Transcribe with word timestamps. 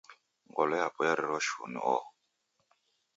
Ngolo 0.49 0.73
yapo 0.81 0.99
yarirwa 1.07 1.39
shuu 1.47 1.67
n'oho 1.71 2.01